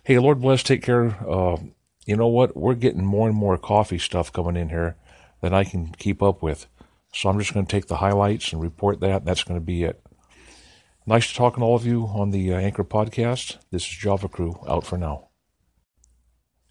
Hey, 0.06 0.18
Lord 0.20 0.40
bless. 0.40 0.64
Take 0.64 0.84
care. 0.84 1.18
Uh, 1.30 1.58
you 2.06 2.16
know 2.16 2.28
what? 2.28 2.56
We're 2.56 2.76
getting 2.76 3.04
more 3.04 3.28
and 3.28 3.36
more 3.36 3.58
coffee 3.58 3.98
stuff 3.98 4.32
coming 4.32 4.56
in 4.56 4.70
here 4.70 4.96
than 5.42 5.54
I 5.54 5.66
can 5.66 5.88
keep 5.88 6.24
up 6.24 6.42
with. 6.42 6.68
So 7.14 7.28
I'm 7.28 7.40
just 7.40 7.54
going 7.54 7.66
to 7.66 7.72
take 7.72 7.88
the 7.88 7.98
highlights 7.98 8.54
and 8.54 8.62
report 8.62 9.02
that. 9.02 9.26
That's 9.26 9.44
going 9.44 9.60
to 9.60 9.66
be 9.66 9.84
it. 9.84 10.05
Nice 11.08 11.28
to 11.28 11.36
talking 11.36 11.62
to 11.62 11.66
all 11.68 11.76
of 11.76 11.86
you 11.86 12.08
on 12.08 12.32
the 12.32 12.52
uh, 12.52 12.58
Anchor 12.58 12.84
podcast. 12.84 13.58
This 13.70 13.84
is 13.84 13.90
Java 13.90 14.28
Crew 14.28 14.56
out 14.68 14.88
for 14.88 14.98
now. 14.98 15.28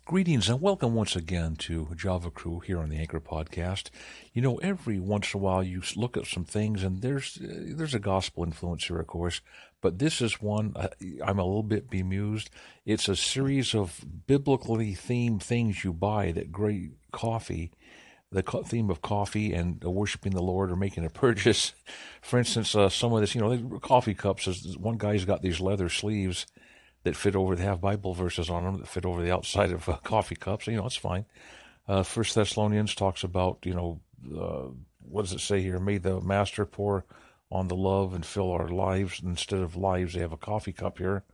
Greetings 0.06 0.48
and 0.48 0.60
welcome 0.60 0.92
once 0.92 1.14
again 1.14 1.54
to 1.54 1.86
Java 1.94 2.32
Crew 2.32 2.58
here 2.58 2.80
on 2.80 2.88
the 2.88 2.96
Anchor 2.96 3.20
Podcast. 3.20 3.90
You 4.32 4.42
know, 4.42 4.56
every 4.56 4.98
once 4.98 5.32
in 5.32 5.38
a 5.38 5.42
while 5.44 5.62
you 5.62 5.82
look 5.94 6.16
at 6.16 6.26
some 6.26 6.44
things, 6.44 6.82
and 6.82 7.00
there's 7.00 7.38
uh, 7.40 7.76
there's 7.76 7.94
a 7.94 8.00
gospel 8.00 8.42
influence 8.42 8.84
here, 8.88 8.98
of 8.98 9.06
course, 9.06 9.40
but 9.80 10.00
this 10.00 10.20
is 10.20 10.42
one 10.42 10.72
uh, 10.74 10.88
I'm 11.24 11.38
a 11.38 11.44
little 11.44 11.62
bit 11.62 11.88
bemused. 11.88 12.50
It's 12.84 13.08
a 13.08 13.14
series 13.14 13.72
of 13.72 14.04
biblically 14.26 14.96
themed 14.96 15.44
things 15.44 15.84
you 15.84 15.92
buy 15.92 16.32
that 16.32 16.50
great 16.50 16.90
coffee 17.12 17.70
the 18.34 18.42
theme 18.42 18.90
of 18.90 19.00
coffee 19.00 19.52
and 19.52 19.82
worshiping 19.82 20.32
the 20.32 20.42
Lord 20.42 20.70
or 20.70 20.76
making 20.76 21.04
a 21.04 21.10
purchase. 21.10 21.72
For 22.20 22.38
instance, 22.38 22.74
uh, 22.74 22.88
some 22.88 23.12
of 23.12 23.20
this, 23.20 23.34
you 23.34 23.40
know, 23.40 23.78
coffee 23.78 24.14
cups. 24.14 24.76
One 24.76 24.96
guy's 24.96 25.24
got 25.24 25.42
these 25.42 25.60
leather 25.60 25.88
sleeves 25.88 26.46
that 27.04 27.16
fit 27.16 27.36
over. 27.36 27.54
They 27.54 27.64
have 27.64 27.80
Bible 27.80 28.12
verses 28.12 28.50
on 28.50 28.64
them 28.64 28.78
that 28.78 28.88
fit 28.88 29.06
over 29.06 29.22
the 29.22 29.32
outside 29.32 29.70
of 29.70 29.88
uh, 29.88 29.96
coffee 29.98 30.36
cups. 30.36 30.66
You 30.66 30.76
know, 30.76 30.86
it's 30.86 30.96
fine. 30.96 31.26
Uh, 31.86 32.02
First 32.02 32.34
Thessalonians 32.34 32.94
talks 32.94 33.22
about, 33.24 33.58
you 33.64 33.74
know, 33.74 34.00
uh, 34.36 34.70
what 35.00 35.22
does 35.22 35.32
it 35.32 35.40
say 35.40 35.60
here? 35.60 35.78
May 35.78 35.98
the 35.98 36.20
Master 36.20 36.64
pour 36.64 37.04
on 37.50 37.68
the 37.68 37.76
love 37.76 38.14
and 38.14 38.24
fill 38.24 38.50
our 38.50 38.68
lives 38.68 39.20
instead 39.22 39.60
of 39.60 39.76
lives. 39.76 40.14
They 40.14 40.20
have 40.20 40.32
a 40.32 40.38
coffee 40.38 40.72
cup 40.72 40.98
here. 40.98 41.24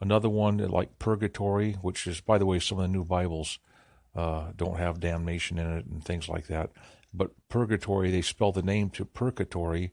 Another 0.00 0.28
one 0.28 0.58
like 0.58 0.98
purgatory, 0.98 1.72
which 1.80 2.06
is, 2.06 2.20
by 2.20 2.38
the 2.38 2.46
way, 2.46 2.58
some 2.58 2.78
of 2.78 2.82
the 2.82 2.88
new 2.88 3.04
Bibles 3.04 3.58
uh, 4.14 4.52
don't 4.56 4.78
have 4.78 5.00
damnation 5.00 5.58
in 5.58 5.70
it 5.78 5.86
and 5.86 6.04
things 6.04 6.28
like 6.28 6.46
that. 6.46 6.70
But 7.14 7.30
purgatory, 7.48 8.10
they 8.10 8.22
spell 8.22 8.52
the 8.52 8.62
name 8.62 8.90
to 8.90 9.04
purgatory, 9.04 9.92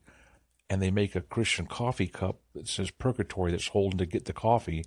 and 0.70 0.82
they 0.82 0.92
make 0.92 1.16
a 1.16 1.22
Christian 1.22 1.66
coffee 1.66 2.08
cup 2.08 2.40
that 2.54 2.68
says 2.68 2.92
purgatory 2.92 3.52
that's 3.52 3.68
holding 3.68 3.98
to 3.98 4.06
get 4.06 4.26
the 4.26 4.34
coffee, 4.34 4.86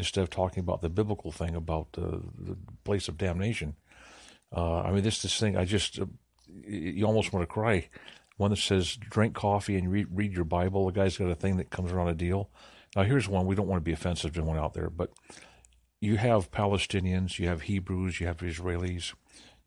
instead 0.00 0.22
of 0.22 0.30
talking 0.30 0.60
about 0.62 0.80
the 0.80 0.88
biblical 0.88 1.30
thing 1.30 1.54
about 1.54 1.88
uh, 1.98 2.18
the 2.38 2.56
place 2.84 3.06
of 3.06 3.18
damnation. 3.18 3.76
Uh, 4.54 4.80
I 4.80 4.90
mean, 4.90 5.02
this 5.02 5.22
this 5.22 5.38
thing, 5.38 5.56
I 5.56 5.64
just 5.64 6.00
uh, 6.00 6.06
you 6.66 7.04
almost 7.04 7.32
want 7.32 7.42
to 7.42 7.52
cry. 7.52 7.88
One 8.36 8.50
that 8.50 8.56
says 8.56 8.96
drink 8.96 9.34
coffee 9.34 9.76
and 9.76 9.92
read, 9.92 10.06
read 10.10 10.32
your 10.32 10.46
Bible. 10.46 10.86
The 10.86 10.92
guy's 10.92 11.18
got 11.18 11.30
a 11.30 11.34
thing 11.34 11.58
that 11.58 11.70
comes 11.70 11.92
around 11.92 12.08
a 12.08 12.14
deal. 12.14 12.50
Now, 12.96 13.02
here's 13.02 13.28
one. 13.28 13.46
We 13.46 13.54
don't 13.54 13.68
want 13.68 13.80
to 13.80 13.84
be 13.84 13.92
offensive 13.92 14.32
to 14.32 14.40
anyone 14.40 14.58
out 14.58 14.72
there, 14.74 14.90
but 14.90 15.10
you 16.00 16.16
have 16.16 16.50
Palestinians, 16.50 17.38
you 17.38 17.48
have 17.48 17.62
Hebrews, 17.62 18.20
you 18.20 18.26
have 18.26 18.38
Israelis, 18.38 19.14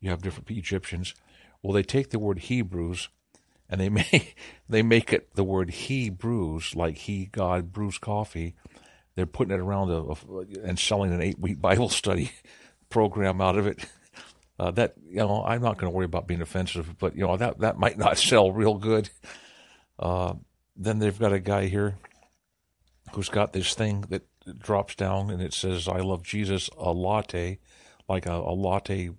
you 0.00 0.10
have 0.10 0.22
different 0.22 0.50
Egyptians. 0.50 1.14
Well, 1.62 1.72
they 1.72 1.82
take 1.82 2.10
the 2.10 2.18
word 2.18 2.40
Hebrews 2.40 3.08
and 3.68 3.80
they 3.80 3.88
make 4.12 4.36
they 4.68 4.82
make 4.82 5.12
it 5.12 5.34
the 5.34 5.44
word 5.44 5.70
he 5.70 6.10
brews, 6.10 6.74
like 6.74 6.98
he 6.98 7.26
God 7.26 7.72
brews 7.72 7.98
coffee. 7.98 8.54
They're 9.14 9.26
putting 9.26 9.54
it 9.54 9.60
around 9.60 9.90
a, 9.90 10.00
a, 10.00 10.66
and 10.68 10.78
selling 10.78 11.12
an 11.12 11.22
eight 11.22 11.38
week 11.38 11.60
Bible 11.60 11.88
study 11.88 12.32
program 12.90 13.40
out 13.40 13.56
of 13.56 13.66
it. 13.66 13.78
Uh, 14.58 14.70
that 14.72 14.94
you 15.08 15.16
know, 15.16 15.44
I'm 15.44 15.62
not 15.62 15.78
going 15.78 15.90
to 15.90 15.96
worry 15.96 16.04
about 16.04 16.26
being 16.26 16.42
offensive, 16.42 16.98
but 16.98 17.16
you 17.16 17.26
know 17.26 17.36
that 17.36 17.60
that 17.60 17.78
might 17.78 17.98
not 17.98 18.18
sell 18.30 18.50
real 18.50 18.74
good. 18.74 19.08
Uh, 19.98 20.34
then 20.76 20.98
they've 20.98 21.18
got 21.18 21.32
a 21.32 21.38
guy 21.38 21.66
here 21.66 21.96
who's 23.12 23.28
got 23.28 23.52
this 23.52 23.74
thing 23.74 24.02
that 24.08 24.22
drops 24.58 24.94
down 24.94 25.30
and 25.30 25.42
it 25.42 25.54
says 25.54 25.88
"I 25.88 26.00
love 26.00 26.22
Jesus" 26.22 26.68
a 26.78 26.92
latte, 26.92 27.58
like 28.08 28.26
a, 28.26 28.34
a 28.34 28.54
latte 28.54 29.10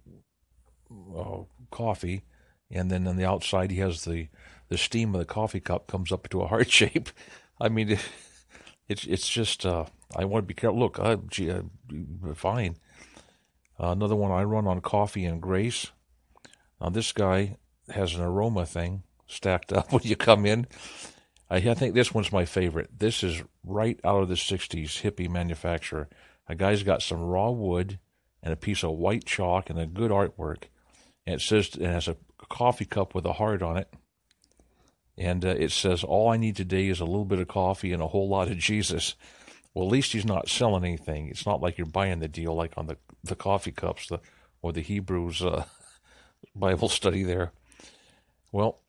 uh, 1.16 1.40
coffee, 1.72 2.24
and 2.72 2.90
then 2.92 3.08
on 3.08 3.18
the 3.18 3.26
outside 3.26 3.72
he 3.72 3.80
has 3.80 4.06
the 4.06 4.28
the 4.70 4.78
steam 4.78 5.14
of 5.14 5.20
the 5.20 5.26
coffee 5.26 5.60
cup 5.60 5.88
comes 5.88 6.12
up 6.12 6.26
into 6.26 6.42
a 6.42 6.48
heart 6.48 6.72
shape. 6.72 7.10
I 7.60 7.70
mean, 7.70 7.92
it, 7.92 8.06
it's 8.88 9.06
it's 9.06 9.30
just 9.30 9.66
uh, 9.66 9.86
I 10.16 10.26
want 10.26 10.44
to 10.44 10.48
be 10.48 10.54
careful. 10.54 10.80
Look, 10.80 11.00
uh, 11.00 11.18
gee, 11.28 11.52
uh, 11.52 11.62
fine. 12.34 12.78
Uh, 13.80 13.90
another 13.90 14.16
one 14.16 14.32
I 14.32 14.44
run 14.44 14.68
on 14.68 14.82
coffee 14.82 15.26
and 15.26 15.42
grace. 15.42 15.92
Now 16.80 16.90
this 16.90 17.12
guy 17.12 17.58
has 17.90 18.16
an 18.16 18.22
aroma 18.22 18.66
thing 18.66 19.04
stacked 19.28 19.74
up 19.78 19.92
when 19.92 20.04
you 20.04 20.16
come 20.16 20.46
in. 20.46 20.68
I, 21.56 21.74
think 21.74 21.94
this 21.94 22.14
one's 22.14 22.32
my 22.32 22.46
favorite. 22.46 23.00
This 23.00 23.24
is 23.24 23.44
right 23.64 24.00
out 24.04 24.22
of 24.22 24.30
the 24.30 24.36
60s 24.36 25.02
hippie 25.02 25.30
manufacturer. 25.30 26.10
A 26.48 26.56
guy's 26.56 26.84
got 26.84 27.02
some 27.02 27.22
raw 27.22 27.50
wood 27.50 28.00
and 28.44 28.54
a 28.54 28.58
piece 28.58 28.84
of 28.84 28.92
white 28.92 29.26
chalk 29.26 29.70
and 29.70 29.80
a 29.80 29.88
good 29.88 30.12
artwork. 30.12 30.64
And 31.26 31.36
it 31.36 31.42
says 31.42 31.70
it 31.76 31.82
has 31.82 32.08
a 32.08 32.18
coffee 32.50 32.86
cup 32.86 33.16
with 33.16 33.26
a 33.26 33.34
heart 33.34 33.62
on 33.62 33.78
it. 33.78 33.92
And 35.18 35.46
uh, 35.46 35.50
it 35.50 35.72
says, 35.72 36.04
All 36.04 36.30
I 36.30 36.38
need 36.38 36.56
today 36.56 36.88
is 36.88 37.00
a 37.00 37.06
little 37.06 37.26
bit 37.26 37.40
of 37.40 37.48
coffee 37.48 37.94
and 37.94 38.04
a 38.04 38.08
whole 38.08 38.28
lot 38.28 38.50
of 38.50 38.58
Jesus. 38.60 39.16
Well, 39.74 39.86
at 39.86 39.92
least 39.92 40.14
he's 40.14 40.26
not 40.26 40.50
selling 40.50 40.84
anything. 40.84 41.28
It's 41.30 41.46
not 41.46 41.62
like 41.62 41.78
you're 41.78 41.88
buying 41.88 42.20
the 42.20 42.28
deal 42.28 42.54
like 42.54 42.74
on 42.78 42.88
the, 42.88 42.98
the 43.24 43.36
coffee 43.36 43.72
cups 43.72 44.08
the, 44.08 44.20
or 44.62 44.74
the 44.74 44.82
Hebrews 44.82 45.42
uh, 45.42 45.66
Bible 46.56 46.90
study 46.90 47.24
there. 47.24 47.52
Well, 48.52 48.80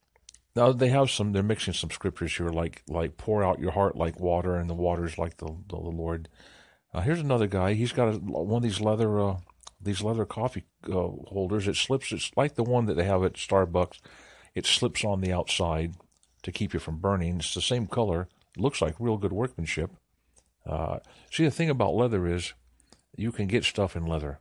now 0.57 0.73
they 0.73 0.89
have 0.89 1.11
some. 1.11 1.33
They're 1.33 1.43
mixing 1.43 1.75
some 1.75 1.91
scriptures 1.91 2.37
here, 2.37 2.49
like 2.49 2.83
like 2.89 3.17
pour 3.17 3.45
out 3.45 3.61
your 3.61 3.73
heart 3.73 3.95
like 3.95 4.19
water, 4.19 4.57
and 4.57 4.69
the 4.69 4.75
waters 4.75 5.19
like 5.19 5.37
the 5.37 5.47
the, 5.47 5.77
the 5.77 5.91
Lord. 5.91 6.29
Uh, 6.95 7.03
here's 7.03 7.21
another 7.21 7.47
guy. 7.47 7.75
He's 7.75 7.93
got 7.93 8.15
a, 8.15 8.19
one 8.19 8.59
of 8.59 8.63
these 8.63 8.81
leather 8.81 9.21
uh, 9.21 9.37
these 9.81 10.03
leather 10.03 10.25
coffee 10.25 10.65
uh, 10.89 11.09
holders. 11.29 11.69
It 11.69 11.77
slips. 11.77 12.11
It's 12.11 12.31
like 12.37 12.55
the 12.55 12.65
one 12.65 12.87
that 12.87 12.95
they 12.95 13.05
have 13.05 13.23
at 13.23 13.35
Starbucks. 13.35 14.01
It 14.55 14.65
slips 14.65 15.05
on 15.05 15.21
the 15.21 15.33
outside 15.33 15.95
to 16.43 16.53
keep 16.53 16.73
you 16.73 16.81
from 16.81 16.99
burning. 16.99 17.37
It's 17.37 17.55
the 17.55 17.61
same 17.61 17.87
color. 17.87 18.29
It 18.57 18.63
looks 18.63 18.81
like 18.81 18.95
real 18.99 19.19
good 19.19 19.33
workmanship. 19.33 19.91
Uh, 20.65 21.01
see, 21.31 21.45
the 21.45 21.51
thing 21.51 21.69
about 21.69 21.95
leather 21.95 22.27
is 22.27 22.55
you 23.15 23.31
can 23.31 23.47
get 23.47 23.65
stuff 23.65 23.95
in 23.95 24.07
leather, 24.07 24.41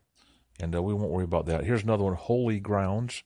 and 0.60 0.74
uh, 0.74 0.81
we 0.81 0.93
won't 0.93 1.12
worry 1.12 1.25
about 1.25 1.45
that. 1.48 1.65
Here's 1.65 1.84
another 1.84 2.05
one: 2.05 2.15
Holy 2.15 2.60
Grounds. 2.60 3.24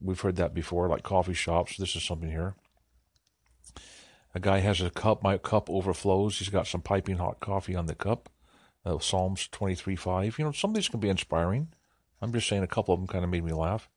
We've 0.00 0.20
heard 0.20 0.36
that 0.36 0.54
before, 0.54 0.88
like 0.88 1.02
coffee 1.02 1.34
shops. 1.34 1.76
This 1.76 1.96
is 1.96 2.02
something 2.02 2.30
here. 2.30 2.54
A 4.34 4.40
guy 4.40 4.58
has 4.60 4.80
a 4.80 4.90
cup. 4.90 5.22
My 5.22 5.38
cup 5.38 5.70
overflows. 5.70 6.38
He's 6.38 6.50
got 6.50 6.66
some 6.66 6.82
piping 6.82 7.16
hot 7.16 7.40
coffee 7.40 7.74
on 7.74 7.86
the 7.86 7.94
cup. 7.94 8.28
Uh, 8.84 8.98
Psalms 8.98 9.48
23:5. 9.48 10.38
You 10.38 10.44
know, 10.44 10.52
some 10.52 10.70
of 10.70 10.74
these 10.74 10.88
can 10.88 11.00
be 11.00 11.08
inspiring. 11.08 11.68
I'm 12.20 12.32
just 12.32 12.48
saying 12.48 12.62
a 12.62 12.68
couple 12.68 12.94
of 12.94 13.00
them 13.00 13.06
kind 13.06 13.24
of 13.24 13.30
made 13.30 13.44
me 13.44 13.52
laugh. 13.52 13.88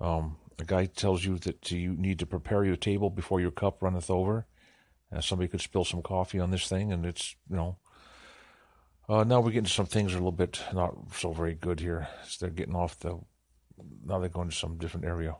Um, 0.00 0.36
a 0.58 0.64
guy 0.64 0.86
tells 0.86 1.24
you 1.24 1.38
that 1.38 1.70
you 1.70 1.94
need 1.94 2.18
to 2.18 2.26
prepare 2.26 2.64
your 2.64 2.76
table 2.76 3.10
before 3.10 3.40
your 3.40 3.50
cup 3.50 3.82
runneth 3.82 4.10
over. 4.10 4.46
Somebody 5.20 5.48
could 5.48 5.60
spill 5.60 5.84
some 5.84 6.02
coffee 6.02 6.38
on 6.38 6.50
this 6.50 6.68
thing, 6.68 6.92
and 6.92 7.04
it's, 7.04 7.34
you 7.48 7.56
know. 7.56 7.78
Uh, 9.08 9.24
now 9.24 9.40
we're 9.40 9.50
getting 9.50 9.66
some 9.66 9.86
things 9.86 10.12
a 10.12 10.16
little 10.16 10.30
bit 10.30 10.62
not 10.72 10.94
so 11.16 11.32
very 11.32 11.54
good 11.54 11.80
here. 11.80 12.06
So 12.28 12.46
they're 12.46 12.54
getting 12.54 12.76
off 12.76 12.98
the 13.00 13.18
now 14.04 14.18
they 14.18 14.28
go 14.28 14.42
into 14.42 14.54
some 14.54 14.78
different 14.78 15.06
area. 15.06 15.36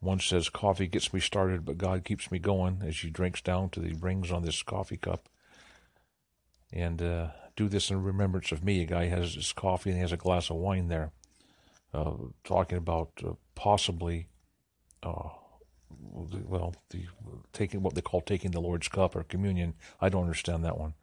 One 0.00 0.20
says, 0.20 0.50
Coffee 0.50 0.86
gets 0.86 1.14
me 1.14 1.20
started, 1.20 1.64
but 1.64 1.78
God 1.78 2.04
keeps 2.04 2.30
me 2.30 2.38
going 2.38 2.82
as 2.84 2.94
she 2.94 3.08
drinks 3.08 3.40
down 3.40 3.70
to 3.70 3.80
the 3.80 3.94
rings 3.94 4.30
on 4.30 4.42
this 4.42 4.62
coffee 4.62 4.98
cup. 4.98 5.28
And 6.72 7.00
uh, 7.00 7.28
do 7.56 7.68
this 7.68 7.90
in 7.90 8.02
remembrance 8.02 8.52
of 8.52 8.62
me. 8.62 8.82
A 8.82 8.86
guy 8.86 9.06
has 9.06 9.34
his 9.34 9.52
coffee 9.52 9.90
and 9.90 9.96
he 9.96 10.02
has 10.02 10.12
a 10.12 10.18
glass 10.18 10.50
of 10.50 10.56
wine 10.56 10.88
there, 10.88 11.12
uh, 11.94 12.12
talking 12.44 12.76
about 12.76 13.12
uh, 13.24 13.32
possibly, 13.54 14.28
uh, 15.02 15.30
well, 16.00 16.74
the 16.90 17.06
taking 17.52 17.82
what 17.82 17.94
they 17.94 18.00
call 18.00 18.20
taking 18.20 18.50
the 18.50 18.60
Lord's 18.60 18.88
cup 18.88 19.16
or 19.16 19.22
communion. 19.22 19.74
I 20.00 20.08
don't 20.08 20.24
understand 20.24 20.64
that 20.64 20.78
one. 20.78 20.94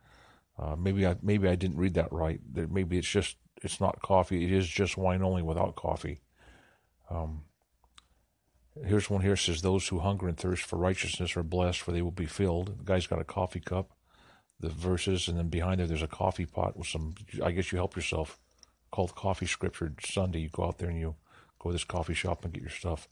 Uh, 0.59 0.75
maybe 0.75 1.07
I 1.07 1.15
maybe 1.21 1.47
I 1.47 1.55
didn't 1.55 1.77
read 1.77 1.95
that 1.95 2.11
right. 2.11 2.39
Maybe 2.53 2.97
it's 2.97 3.09
just 3.09 3.37
it's 3.63 3.79
not 3.79 4.01
coffee. 4.01 4.43
It 4.43 4.51
is 4.51 4.67
just 4.67 4.97
wine 4.97 5.23
only 5.23 5.41
without 5.41 5.75
coffee. 5.75 6.19
Um, 7.11 7.43
here's 8.85 9.09
one 9.09 9.21
here 9.21 9.35
says, 9.35 9.61
Those 9.61 9.87
who 9.87 9.99
hunger 9.99 10.27
and 10.27 10.37
thirst 10.37 10.63
for 10.63 10.77
righteousness 10.77 11.35
are 11.35 11.43
blessed, 11.43 11.81
for 11.81 11.91
they 11.91 12.01
will 12.01 12.11
be 12.11 12.25
filled. 12.25 12.79
The 12.79 12.83
guy's 12.83 13.07
got 13.07 13.21
a 13.21 13.25
coffee 13.25 13.59
cup, 13.59 13.91
the 14.59 14.69
verses, 14.69 15.27
and 15.27 15.37
then 15.37 15.49
behind 15.49 15.79
there, 15.79 15.87
there's 15.87 16.01
a 16.01 16.07
coffee 16.07 16.45
pot 16.45 16.77
with 16.77 16.87
some, 16.87 17.15
I 17.43 17.51
guess 17.51 17.71
you 17.71 17.77
help 17.77 17.95
yourself, 17.95 18.39
called 18.91 19.15
Coffee 19.15 19.45
Scripture 19.45 19.93
Sunday. 20.03 20.39
You 20.39 20.49
go 20.49 20.65
out 20.65 20.77
there 20.77 20.89
and 20.89 20.99
you 20.99 21.15
go 21.59 21.69
to 21.69 21.73
this 21.73 21.83
coffee 21.83 22.13
shop 22.13 22.43
and 22.43 22.53
get 22.53 22.63
your 22.63 22.71
stuff. 22.71 23.07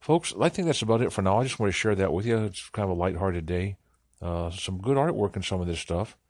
Folks, 0.00 0.34
I 0.38 0.50
think 0.50 0.66
that's 0.66 0.82
about 0.82 1.00
it 1.00 1.12
for 1.12 1.22
now. 1.22 1.38
I 1.38 1.44
just 1.44 1.58
want 1.58 1.72
to 1.72 1.78
share 1.78 1.94
that 1.94 2.12
with 2.12 2.26
you. 2.26 2.36
It's 2.44 2.68
kind 2.70 2.84
of 2.84 2.96
a 2.96 3.00
lighthearted 3.00 3.46
day. 3.46 3.78
Uh, 4.20 4.50
some 4.50 4.78
good 4.80 4.96
artwork 4.96 5.36
in 5.36 5.42
some 5.42 5.60
of 5.60 5.66
this 5.66 5.80
stuff. 5.80 6.16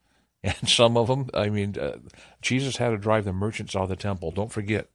And 0.46 0.68
some 0.68 0.98
of 0.98 1.06
them, 1.06 1.30
I 1.32 1.48
mean, 1.48 1.78
uh, 1.78 1.96
Jesus 2.42 2.76
had 2.76 2.90
to 2.90 2.98
drive 2.98 3.24
the 3.24 3.32
merchants 3.32 3.74
out 3.74 3.84
of 3.84 3.88
the 3.88 3.96
temple. 3.96 4.30
Don't 4.30 4.52
forget, 4.52 4.90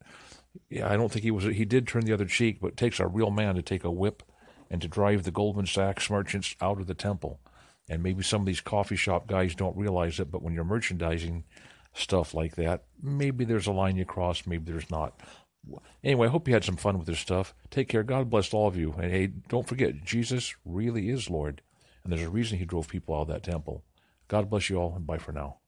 yeah, 0.70 0.90
I 0.90 0.96
don't 0.96 1.10
think 1.10 1.24
he 1.24 1.32
was. 1.32 1.44
He 1.44 1.64
did 1.64 1.86
turn 1.86 2.04
the 2.04 2.12
other 2.12 2.24
cheek, 2.24 2.60
but 2.60 2.68
it 2.68 2.76
takes 2.76 3.00
a 3.00 3.06
real 3.06 3.30
man 3.30 3.56
to 3.56 3.62
take 3.62 3.82
a 3.84 3.90
whip 3.90 4.22
and 4.70 4.80
to 4.80 4.88
drive 4.88 5.24
the 5.24 5.32
Goldman 5.32 5.66
Sachs 5.66 6.08
merchants 6.08 6.54
out 6.60 6.80
of 6.80 6.86
the 6.86 6.94
temple. 6.94 7.40
And 7.88 8.04
maybe 8.04 8.22
some 8.22 8.42
of 8.42 8.46
these 8.46 8.60
coffee 8.60 8.96
shop 8.96 9.26
guys 9.26 9.56
don't 9.56 9.76
realize 9.76 10.20
it, 10.20 10.30
but 10.30 10.42
when 10.42 10.54
you're 10.54 10.62
merchandising 10.62 11.44
stuff 11.92 12.34
like 12.34 12.54
that, 12.54 12.84
maybe 13.02 13.44
there's 13.44 13.66
a 13.66 13.72
line 13.72 13.96
you 13.96 14.04
cross, 14.04 14.46
maybe 14.46 14.70
there's 14.70 14.90
not. 14.92 15.20
Anyway, 16.04 16.28
I 16.28 16.30
hope 16.30 16.46
you 16.46 16.54
had 16.54 16.64
some 16.64 16.76
fun 16.76 16.98
with 16.98 17.08
this 17.08 17.18
stuff. 17.18 17.52
Take 17.68 17.88
care. 17.88 18.04
God 18.04 18.30
bless 18.30 18.54
all 18.54 18.68
of 18.68 18.76
you. 18.76 18.94
And 18.96 19.10
hey, 19.10 19.26
don't 19.26 19.66
forget, 19.66 20.04
Jesus 20.04 20.54
really 20.64 21.10
is 21.10 21.28
Lord. 21.28 21.62
And 22.04 22.12
there's 22.12 22.22
a 22.22 22.30
reason 22.30 22.58
he 22.58 22.64
drove 22.64 22.88
people 22.88 23.14
out 23.16 23.22
of 23.22 23.28
that 23.28 23.42
temple. 23.42 23.84
God 24.28 24.48
bless 24.48 24.70
you 24.70 24.76
all, 24.76 24.94
and 24.94 25.06
bye 25.06 25.18
for 25.18 25.32
now. 25.32 25.59